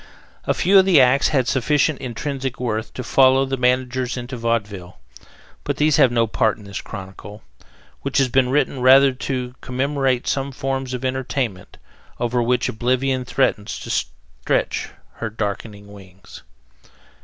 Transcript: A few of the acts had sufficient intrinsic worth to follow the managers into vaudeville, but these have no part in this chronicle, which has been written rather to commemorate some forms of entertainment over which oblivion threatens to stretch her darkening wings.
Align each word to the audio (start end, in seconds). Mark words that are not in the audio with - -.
A 0.45 0.55
few 0.55 0.79
of 0.79 0.85
the 0.85 0.99
acts 0.99 1.27
had 1.27 1.47
sufficient 1.47 1.99
intrinsic 2.01 2.59
worth 2.59 2.91
to 2.95 3.03
follow 3.03 3.45
the 3.45 3.55
managers 3.55 4.17
into 4.17 4.35
vaudeville, 4.35 4.97
but 5.63 5.77
these 5.77 5.97
have 5.97 6.11
no 6.11 6.25
part 6.25 6.57
in 6.57 6.63
this 6.63 6.81
chronicle, 6.81 7.43
which 8.01 8.17
has 8.17 8.27
been 8.27 8.49
written 8.49 8.81
rather 8.81 9.11
to 9.13 9.53
commemorate 9.61 10.25
some 10.27 10.51
forms 10.51 10.95
of 10.95 11.05
entertainment 11.05 11.77
over 12.19 12.41
which 12.41 12.67
oblivion 12.67 13.25
threatens 13.25 13.77
to 13.77 13.91
stretch 13.91 14.89
her 15.17 15.29
darkening 15.29 15.93
wings. 15.93 16.41